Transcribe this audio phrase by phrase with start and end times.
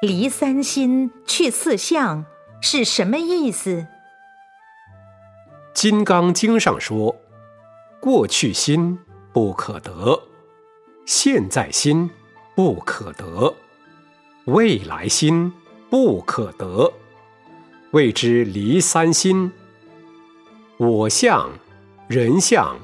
[0.00, 2.24] 离三心，去四相，
[2.60, 3.70] 是什么意思？
[5.74, 7.16] 《金刚经》上说
[7.98, 8.96] ：“过去心
[9.32, 10.22] 不可得，
[11.04, 12.08] 现在心
[12.54, 13.52] 不可得，
[14.44, 15.52] 未来心
[15.90, 16.92] 不可得，
[17.90, 19.50] 谓之离三心。
[20.76, 21.50] 我相、
[22.06, 22.78] 人相、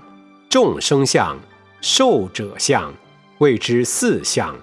[0.51, 1.39] 众生相、
[1.81, 2.93] 寿者相，
[3.39, 4.57] 谓之四相。”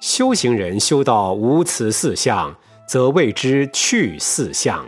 [0.00, 2.54] 修行人修到无此四相，
[2.86, 4.86] 则谓之去四相。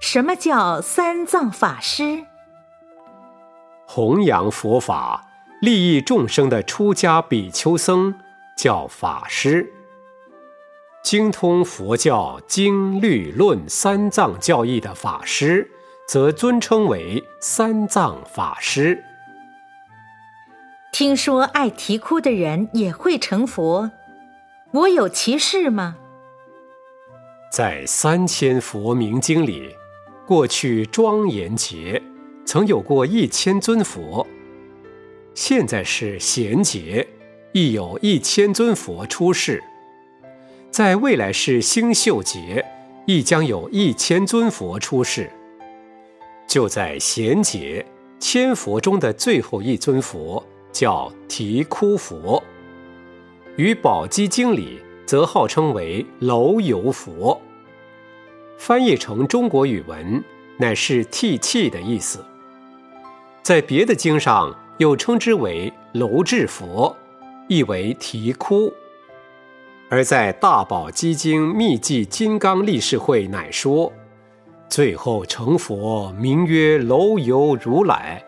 [0.00, 2.24] 什么叫三藏法师？
[3.86, 5.26] 弘扬佛法、
[5.60, 8.14] 利益众生的出家比丘僧
[8.56, 9.72] 叫法师。
[11.02, 15.70] 精通佛教经律论三藏教义的法师，
[16.06, 19.02] 则尊称为三藏法师。
[20.98, 23.88] 听说爱啼哭的人也会成佛，
[24.72, 25.96] 我有其事吗？
[27.52, 29.76] 在三千佛名经里，
[30.26, 32.02] 过去庄严劫
[32.44, 34.26] 曾有过一千尊佛，
[35.34, 37.06] 现在是贤劫，
[37.52, 39.62] 亦有一千尊佛出世，
[40.68, 42.66] 在未来是星宿劫，
[43.06, 45.30] 亦将有一千尊佛出世。
[46.48, 47.86] 就在贤劫
[48.18, 50.44] 千佛中的最后一尊佛。
[50.78, 52.40] 叫啼哭佛，
[53.56, 57.42] 于宝积经里则号称为楼游佛。
[58.56, 60.22] 翻译成中国语文，
[60.56, 62.24] 乃是涕泣的意思。
[63.42, 66.96] 在别的经上又称之为楼智佛，
[67.48, 68.72] 意为啼哭。
[69.90, 73.92] 而在大宝积经密记金刚力士会乃说，
[74.68, 78.24] 最后成佛名曰楼游如来。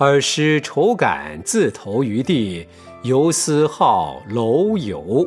[0.00, 2.66] 尔时愁感自投于地，
[3.02, 5.26] 游思号楼游。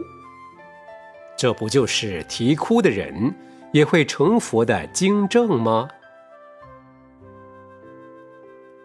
[1.38, 3.36] 这不就是啼哭的人
[3.72, 5.88] 也会成佛的经证吗？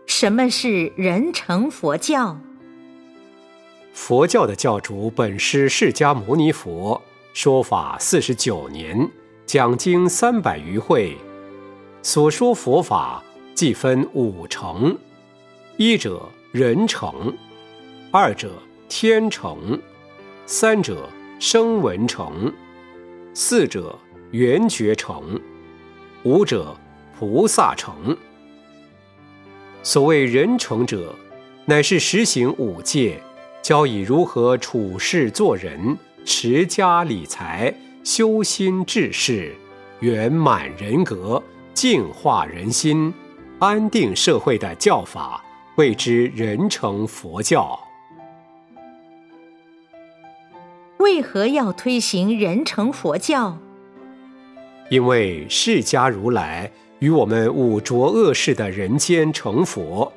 [0.05, 2.37] 什么是人成佛教？
[3.95, 7.01] 佛教的教主本师释迦牟尼佛，
[7.33, 9.11] 说法四十九年，
[9.47, 11.17] 讲经三百余会，
[12.03, 13.25] 所说佛法
[13.55, 14.95] 即分五成。
[15.81, 17.33] 一者人成，
[18.11, 18.51] 二者
[18.89, 19.81] 天成，
[20.45, 21.09] 三者
[21.39, 22.53] 声闻成，
[23.33, 23.97] 四者
[24.33, 25.41] 缘觉成，
[26.25, 26.77] 五者
[27.17, 27.95] 菩萨成。
[29.85, 31.15] 所谓人成者，
[31.65, 33.23] 乃是实行五戒，
[33.63, 37.73] 教以如何处事做人、持家理财、
[38.03, 39.55] 修心治世、
[40.01, 41.41] 圆满人格、
[41.73, 43.15] 净化人心、
[43.61, 45.45] 安定社会的教法。
[45.79, 47.79] 谓之人成佛教。
[50.99, 53.57] 为何要推行人成佛教？
[54.91, 56.69] 因为释迦如来
[56.99, 60.13] 与我们五浊恶世的人间成佛，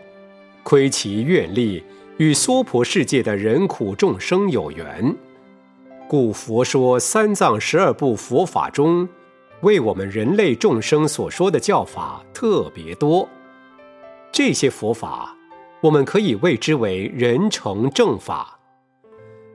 [0.64, 1.84] 亏其愿力
[2.18, 5.16] 与娑婆世界的人苦众生有缘，
[6.08, 9.08] 故佛说三藏十二部佛法中，
[9.62, 13.30] 为我们人类众生所说的教法特别多。
[14.32, 15.38] 这些佛法。
[15.82, 18.60] 我们可以谓之为人成正法。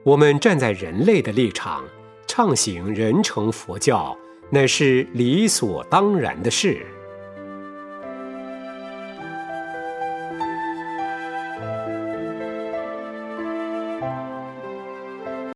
[0.02, 1.84] 我们站在人类的立场，
[2.26, 4.16] 畅行人成佛教，
[4.50, 6.84] 乃是理所当然的事。